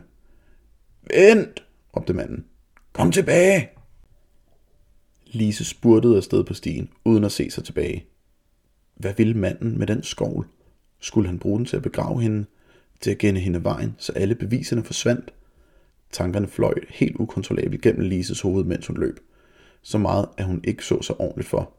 Vent, 1.10 1.64
råbte 1.96 2.12
manden. 2.12 2.44
Kom 2.92 3.12
tilbage! 3.12 3.73
Lise 5.34 5.64
spurtede 5.64 6.16
afsted 6.16 6.44
på 6.44 6.54
stien, 6.54 6.88
uden 7.04 7.24
at 7.24 7.32
se 7.32 7.50
sig 7.50 7.64
tilbage. 7.64 8.04
Hvad 8.94 9.14
ville 9.16 9.34
manden 9.34 9.78
med 9.78 9.86
den 9.86 10.02
skovl? 10.02 10.46
Skulle 11.00 11.28
han 11.28 11.38
bruge 11.38 11.58
den 11.58 11.66
til 11.66 11.76
at 11.76 11.82
begrave 11.82 12.22
hende? 12.22 12.44
Til 13.00 13.10
at 13.10 13.18
gænde 13.18 13.40
hende 13.40 13.64
vejen, 13.64 13.94
så 13.98 14.12
alle 14.12 14.34
beviserne 14.34 14.84
forsvandt? 14.84 15.34
Tankerne 16.10 16.48
fløj 16.48 16.74
helt 16.88 17.16
ukontrollabelt 17.16 17.82
gennem 17.82 18.08
Lises 18.08 18.40
hoved, 18.40 18.64
mens 18.64 18.86
hun 18.86 18.96
løb. 18.96 19.20
Så 19.82 19.98
meget, 19.98 20.28
at 20.36 20.44
hun 20.44 20.60
ikke 20.64 20.84
så 20.84 21.02
sig 21.02 21.20
ordentligt 21.20 21.48
for. 21.48 21.72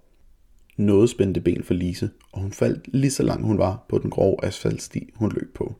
Noget 0.78 1.10
spændte 1.10 1.42
ben 1.42 1.64
for 1.64 1.74
Lise, 1.74 2.10
og 2.32 2.42
hun 2.42 2.52
faldt 2.52 2.88
lige 2.94 3.12
så 3.12 3.24
langt 3.24 3.46
hun 3.46 3.58
var 3.58 3.86
på 3.90 3.98
den 3.98 4.10
grove 4.10 4.46
asfaltsti, 4.46 5.14
hun 5.16 5.32
løb 5.32 5.56
på. 5.56 5.76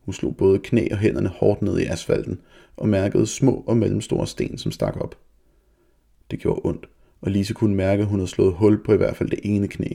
Hun 0.00 0.14
slog 0.14 0.36
både 0.36 0.58
knæ 0.58 0.88
og 0.90 0.98
hænderne 0.98 1.28
hårdt 1.28 1.62
ned 1.62 1.78
i 1.78 1.84
asfalten, 1.84 2.40
og 2.76 2.88
mærkede 2.88 3.26
små 3.26 3.64
og 3.66 3.76
mellemstore 3.76 4.26
sten, 4.26 4.58
som 4.58 4.72
stak 4.72 4.96
op. 4.96 5.16
Det 6.30 6.38
gjorde 6.38 6.60
ondt, 6.64 6.88
og 7.20 7.30
Lise 7.30 7.54
kunne 7.54 7.74
mærke, 7.74 8.02
at 8.02 8.08
hun 8.08 8.18
havde 8.18 8.30
slået 8.30 8.54
hul 8.54 8.84
på 8.84 8.92
i 8.92 8.96
hvert 8.96 9.16
fald 9.16 9.30
det 9.30 9.40
ene 9.42 9.68
knæ. 9.68 9.88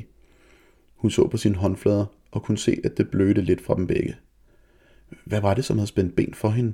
Hun 0.95 1.11
så 1.11 1.27
på 1.27 1.37
sine 1.37 1.55
håndflader 1.55 2.05
og 2.31 2.43
kunne 2.43 2.57
se, 2.57 2.77
at 2.83 2.97
det 2.97 3.09
blødte 3.09 3.41
lidt 3.41 3.61
fra 3.61 3.75
dem 3.75 3.87
begge. 3.87 4.15
Hvad 5.25 5.41
var 5.41 5.53
det, 5.53 5.65
som 5.65 5.77
havde 5.77 5.87
spændt 5.87 6.15
ben 6.15 6.33
for 6.33 6.49
hende? 6.49 6.73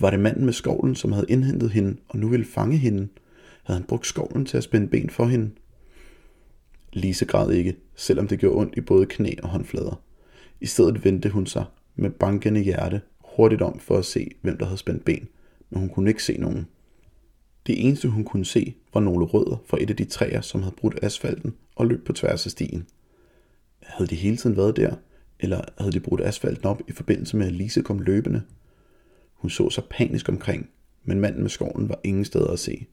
Var 0.00 0.10
det 0.10 0.20
manden 0.20 0.44
med 0.44 0.52
skovlen, 0.52 0.94
som 0.94 1.12
havde 1.12 1.26
indhentet 1.28 1.70
hende 1.70 1.96
og 2.08 2.18
nu 2.18 2.28
ville 2.28 2.46
fange 2.46 2.76
hende? 2.76 3.08
Havde 3.64 3.80
han 3.80 3.86
brugt 3.86 4.06
skovlen 4.06 4.46
til 4.46 4.56
at 4.56 4.64
spænde 4.64 4.88
ben 4.88 5.10
for 5.10 5.26
hende? 5.26 5.50
Lise 6.92 7.24
græd 7.24 7.50
ikke, 7.50 7.76
selvom 7.94 8.28
det 8.28 8.38
gjorde 8.38 8.56
ondt 8.56 8.76
i 8.76 8.80
både 8.80 9.06
knæ 9.06 9.30
og 9.42 9.48
håndflader. 9.48 10.00
I 10.60 10.66
stedet 10.66 11.04
vendte 11.04 11.28
hun 11.28 11.46
sig 11.46 11.64
med 11.96 12.10
bankende 12.10 12.60
hjerte 12.60 13.00
hurtigt 13.36 13.62
om 13.62 13.78
for 13.78 13.98
at 13.98 14.04
se, 14.04 14.30
hvem 14.42 14.58
der 14.58 14.64
havde 14.64 14.78
spændt 14.78 15.04
ben, 15.04 15.28
men 15.70 15.80
hun 15.80 15.88
kunne 15.88 16.10
ikke 16.10 16.22
se 16.22 16.36
nogen. 16.36 16.66
Det 17.66 17.86
eneste 17.86 18.08
hun 18.08 18.24
kunne 18.24 18.44
se 18.44 18.74
var 18.94 19.00
nogle 19.00 19.24
rødder 19.24 19.56
fra 19.66 19.78
et 19.80 19.90
af 19.90 19.96
de 19.96 20.04
træer, 20.04 20.40
som 20.40 20.62
havde 20.62 20.74
brudt 20.76 20.98
asfalten 21.02 21.54
og 21.76 21.86
løb 21.86 22.06
på 22.06 22.12
tværs 22.12 22.46
af 22.46 22.50
stien. 22.50 22.86
Havde 23.82 24.10
de 24.10 24.14
hele 24.14 24.36
tiden 24.36 24.56
været 24.56 24.76
der, 24.76 24.96
eller 25.40 25.60
havde 25.78 25.92
de 25.92 26.00
brudt 26.00 26.20
asfalten 26.20 26.66
op 26.66 26.82
i 26.88 26.92
forbindelse 26.92 27.36
med, 27.36 27.46
at 27.46 27.52
Lise 27.52 27.82
kom 27.82 27.98
løbende? 27.98 28.42
Hun 29.34 29.50
så 29.50 29.70
sig 29.70 29.84
panisk 29.90 30.28
omkring, 30.28 30.68
men 31.04 31.20
manden 31.20 31.42
med 31.42 31.50
skoven 31.50 31.88
var 31.88 32.00
ingen 32.04 32.24
steder 32.24 32.50
at 32.50 32.58
se. 32.58 32.86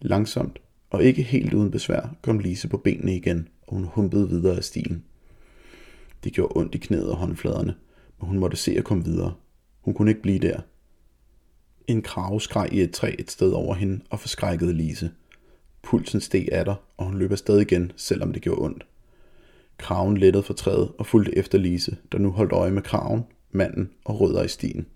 Langsomt 0.00 0.58
og 0.90 1.04
ikke 1.04 1.22
helt 1.22 1.54
uden 1.54 1.70
besvær 1.70 2.16
kom 2.22 2.38
Lise 2.38 2.68
på 2.68 2.76
benene 2.76 3.16
igen, 3.16 3.48
og 3.62 3.74
hun 3.74 3.84
humpede 3.84 4.28
videre 4.28 4.56
af 4.56 4.64
stien. 4.64 5.04
Det 6.24 6.32
gjorde 6.32 6.52
ondt 6.56 6.74
i 6.74 6.78
knæet 6.78 7.10
og 7.10 7.16
håndfladerne, 7.16 7.74
men 8.20 8.28
hun 8.28 8.38
måtte 8.38 8.56
se 8.56 8.72
at 8.72 8.84
komme 8.84 9.04
videre. 9.04 9.34
Hun 9.80 9.94
kunne 9.94 10.10
ikke 10.10 10.22
blive 10.22 10.38
der. 10.38 10.60
En 11.86 12.02
krave 12.02 12.40
skreg 12.40 12.72
i 12.72 12.80
et 12.80 12.90
træ 12.90 13.14
et 13.18 13.30
sted 13.30 13.52
over 13.52 13.74
hende 13.74 14.00
og 14.10 14.20
forskrækkede 14.20 14.72
Lise. 14.72 15.10
Pulsen 15.82 16.20
steg 16.20 16.48
af 16.52 16.64
dig, 16.64 16.74
og 16.96 17.06
hun 17.06 17.18
løb 17.18 17.32
afsted 17.32 17.60
igen, 17.60 17.92
selvom 17.96 18.32
det 18.32 18.42
gjorde 18.42 18.60
ondt. 18.60 18.86
Kraven 19.78 20.16
lettede 20.16 20.42
fra 20.42 20.54
træet 20.54 20.92
og 20.98 21.06
fulgte 21.06 21.38
efter 21.38 21.58
Lise, 21.58 21.96
der 22.12 22.18
nu 22.18 22.30
holdt 22.30 22.52
øje 22.52 22.70
med 22.70 22.82
kraven, 22.82 23.24
manden 23.52 23.90
og 24.04 24.20
rødder 24.20 24.42
i 24.42 24.48
stien. 24.48 24.86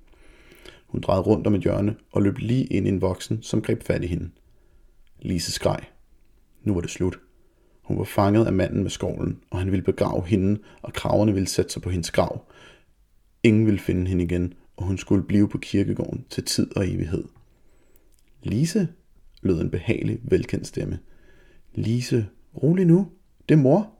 Hun 0.86 1.00
drejede 1.00 1.22
rundt 1.22 1.46
om 1.46 1.54
et 1.54 1.62
hjørne 1.62 1.96
og 2.12 2.22
løb 2.22 2.38
lige 2.38 2.64
ind 2.64 2.86
i 2.86 2.90
en 2.90 3.00
voksen, 3.00 3.42
som 3.42 3.62
greb 3.62 3.82
fat 3.82 4.04
i 4.04 4.06
hende. 4.06 4.30
Lise 5.20 5.52
skreg. 5.52 5.80
Nu 6.62 6.74
var 6.74 6.80
det 6.80 6.90
slut. 6.90 7.18
Hun 7.82 7.98
var 7.98 8.04
fanget 8.04 8.46
af 8.46 8.52
manden 8.52 8.82
med 8.82 8.90
skovlen, 8.90 9.38
og 9.50 9.58
han 9.58 9.70
ville 9.70 9.84
begrave 9.84 10.26
hende, 10.26 10.60
og 10.82 10.92
kraverne 10.92 11.32
ville 11.34 11.48
sætte 11.48 11.72
sig 11.72 11.82
på 11.82 11.90
hendes 11.90 12.10
grav. 12.10 12.44
Ingen 13.42 13.66
ville 13.66 13.80
finde 13.80 14.06
hende 14.06 14.24
igen, 14.24 14.54
og 14.78 14.86
hun 14.86 14.98
skulle 14.98 15.22
blive 15.22 15.48
på 15.48 15.58
kirkegården 15.58 16.24
til 16.30 16.44
tid 16.44 16.76
og 16.76 16.88
evighed. 16.88 17.24
Lise, 18.42 18.88
lød 19.42 19.60
en 19.60 19.70
behagelig, 19.70 20.18
velkendt 20.22 20.66
stemme. 20.66 20.98
Lise, 21.74 22.26
rolig 22.62 22.86
nu. 22.86 23.08
Det 23.48 23.54
er 23.54 23.58
mor. 23.58 23.92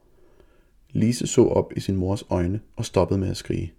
Lise 0.91 1.27
så 1.27 1.45
op 1.45 1.73
i 1.77 1.81
sin 1.81 1.97
mors 1.97 2.25
øjne 2.31 2.61
og 2.77 2.85
stoppede 2.85 3.21
med 3.21 3.29
at 3.29 3.37
skrige. 3.37 3.73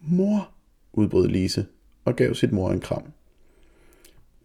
Mor, 0.00 0.50
udbrød 0.92 1.28
Lise 1.28 1.66
og 2.04 2.16
gav 2.16 2.34
sit 2.34 2.52
mor 2.52 2.70
en 2.70 2.80
kram. 2.80 3.12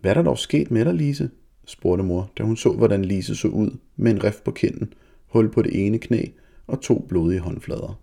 Hvad 0.01 0.11
er 0.11 0.15
der 0.15 0.23
dog 0.23 0.37
sket 0.37 0.71
med 0.71 0.85
dig, 0.85 0.93
Lise? 0.93 1.29
spurgte 1.65 2.03
mor, 2.03 2.31
da 2.37 2.43
hun 2.43 2.57
så, 2.57 2.71
hvordan 2.71 3.05
Lise 3.05 3.35
så 3.35 3.47
ud 3.47 3.77
med 3.95 4.11
en 4.11 4.23
rift 4.23 4.43
på 4.43 4.51
kinden, 4.51 4.93
hul 5.27 5.51
på 5.51 5.61
det 5.61 5.85
ene 5.85 5.99
knæ 5.99 6.25
og 6.67 6.81
to 6.81 7.05
blodige 7.09 7.39
håndflader. 7.39 8.02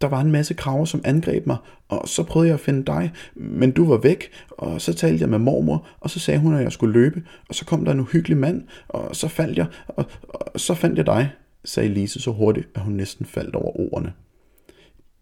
Der 0.00 0.08
var 0.08 0.20
en 0.20 0.32
masse 0.32 0.54
kraver, 0.54 0.84
som 0.84 1.00
angreb 1.04 1.46
mig, 1.46 1.56
og 1.88 2.08
så 2.08 2.22
prøvede 2.22 2.48
jeg 2.48 2.54
at 2.54 2.60
finde 2.60 2.84
dig, 2.84 3.12
men 3.34 3.70
du 3.70 3.88
var 3.88 3.96
væk, 3.98 4.30
og 4.50 4.80
så 4.80 4.94
talte 4.94 5.22
jeg 5.22 5.28
med 5.28 5.38
mormor, 5.38 5.86
og 6.00 6.10
så 6.10 6.20
sagde 6.20 6.40
hun, 6.40 6.54
at 6.54 6.62
jeg 6.62 6.72
skulle 6.72 6.92
løbe, 6.92 7.22
og 7.48 7.54
så 7.54 7.64
kom 7.64 7.84
der 7.84 7.92
en 7.92 8.00
uhyggelig 8.00 8.38
mand, 8.38 8.62
og 8.88 9.16
så 9.16 9.28
faldt 9.28 9.58
jeg, 9.58 9.66
og, 9.88 10.04
og 10.22 10.60
så 10.60 10.74
fandt 10.74 10.98
jeg 10.98 11.06
dig, 11.06 11.30
sagde 11.64 11.88
Lise 11.88 12.20
så 12.20 12.30
hurtigt, 12.30 12.68
at 12.74 12.80
hun 12.80 12.92
næsten 12.92 13.26
faldt 13.26 13.54
over 13.54 13.80
ordene. 13.80 14.12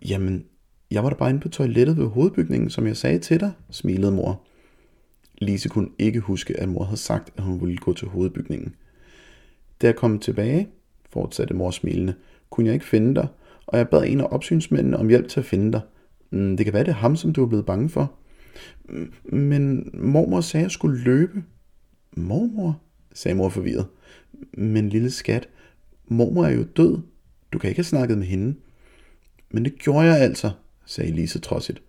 Jamen, 0.08 0.44
jeg 0.90 1.04
var 1.04 1.10
da 1.10 1.16
bare 1.16 1.30
inde 1.30 1.40
på 1.40 1.48
toilettet 1.48 1.96
ved 1.96 2.06
hovedbygningen, 2.06 2.70
som 2.70 2.86
jeg 2.86 2.96
sagde 2.96 3.18
til 3.18 3.40
dig, 3.40 3.52
smilede 3.70 4.12
mor. 4.12 4.42
Lise 5.38 5.68
kunne 5.68 5.88
ikke 5.98 6.20
huske, 6.20 6.60
at 6.60 6.68
mor 6.68 6.84
havde 6.84 7.00
sagt, 7.00 7.30
at 7.36 7.42
hun 7.42 7.60
ville 7.60 7.76
gå 7.76 7.92
til 7.92 8.08
hovedbygningen. 8.08 8.74
Da 9.82 9.86
jeg 9.86 9.96
kom 9.96 10.18
tilbage, 10.18 10.68
fortsatte 11.10 11.54
mor 11.54 11.70
smilende, 11.70 12.14
kunne 12.50 12.66
jeg 12.66 12.74
ikke 12.74 12.86
finde 12.86 13.14
dig, 13.14 13.28
og 13.66 13.78
jeg 13.78 13.88
bad 13.88 14.04
en 14.06 14.20
af 14.20 14.28
opsynsmændene 14.30 14.96
om 14.96 15.08
hjælp 15.08 15.28
til 15.28 15.40
at 15.40 15.46
finde 15.46 15.72
dig. 15.72 15.80
Mm, 16.30 16.56
det 16.56 16.66
kan 16.66 16.72
være, 16.72 16.84
det 16.84 16.90
er 16.90 16.94
ham, 16.94 17.16
som 17.16 17.32
du 17.32 17.42
er 17.42 17.48
blevet 17.48 17.66
bange 17.66 17.88
for. 17.88 18.12
Mm, 18.88 19.12
men 19.38 19.90
mormor 19.94 20.40
sagde, 20.40 20.62
at 20.62 20.64
jeg 20.64 20.70
skulle 20.70 21.00
løbe. 21.00 21.42
Mormor? 22.16 22.80
sagde 23.14 23.34
mor 23.34 23.48
forvirret. 23.48 23.86
Men 24.52 24.88
lille 24.88 25.10
skat, 25.10 25.48
mormor 26.06 26.44
er 26.44 26.50
jo 26.50 26.62
død. 26.76 26.98
Du 27.52 27.58
kan 27.58 27.68
ikke 27.68 27.78
have 27.78 27.84
snakket 27.84 28.18
med 28.18 28.26
hende. 28.26 28.54
Men 29.50 29.64
det 29.64 29.78
gjorde 29.78 30.06
jeg 30.06 30.20
altså, 30.20 30.50
sagde 30.86 31.12
Lise 31.12 31.38
trodsigt. 31.38 31.82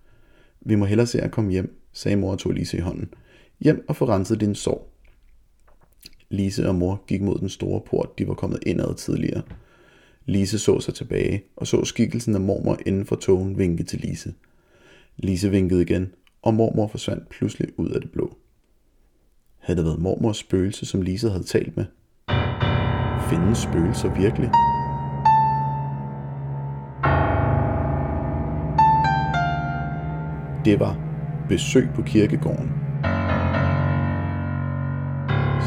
Vi 0.61 0.75
må 0.75 0.85
hellere 0.85 1.07
se 1.07 1.21
at 1.21 1.31
komme 1.31 1.51
hjem, 1.51 1.81
sagde 1.93 2.17
mor 2.17 2.31
og 2.31 2.39
tog 2.39 2.51
Lise 2.51 2.77
i 2.77 2.79
hånden. 2.79 3.13
Hjem 3.59 3.85
og 3.87 3.95
få 3.95 4.05
renset 4.05 4.39
din 4.39 4.55
sorg. 4.55 4.89
Lise 6.29 6.67
og 6.67 6.75
mor 6.75 7.03
gik 7.07 7.21
mod 7.21 7.39
den 7.39 7.49
store 7.49 7.81
port, 7.81 8.19
de 8.19 8.27
var 8.27 8.33
kommet 8.33 8.59
indad 8.65 8.95
tidligere. 8.95 9.41
Lise 10.25 10.59
så 10.59 10.79
sig 10.79 10.93
tilbage 10.93 11.43
og 11.55 11.67
så 11.67 11.85
skikkelsen 11.85 12.35
af 12.35 12.41
mormor 12.41 12.77
inden 12.85 13.05
for 13.05 13.15
togen 13.15 13.57
vinke 13.57 13.83
til 13.83 13.99
Lise. 13.99 14.33
Lise 15.17 15.51
vinkede 15.51 15.81
igen, 15.81 16.11
og 16.41 16.53
mormor 16.53 16.87
forsvandt 16.87 17.29
pludselig 17.29 17.79
ud 17.79 17.89
af 17.89 18.01
det 18.01 18.11
blå. 18.11 18.37
Havde 19.59 19.77
det 19.77 19.85
været 19.85 20.01
mormors 20.01 20.37
spøgelse, 20.37 20.85
som 20.85 21.01
Lise 21.01 21.29
havde 21.29 21.43
talt 21.43 21.77
med? 21.77 21.85
Findes 23.29 23.57
spøgelser 23.57 24.13
virkelig? 24.21 24.49
Det 30.65 30.79
var 30.79 30.99
Besøg 31.49 31.89
på 31.95 32.01
kirkegården. 32.01 32.71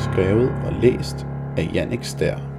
Skrevet 0.05 0.51
og 0.51 0.73
læst 0.83 1.27
af 1.57 1.71
Jannik 1.75 2.05
Stær. 2.05 2.56